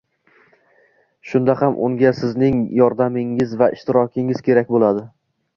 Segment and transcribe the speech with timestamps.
[1.33, 5.07] shunda ham unga sizning yordamingiz va ishtirokingiz kerak bo‘ladi.